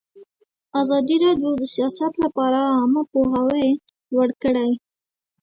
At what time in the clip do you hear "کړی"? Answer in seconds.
4.43-4.71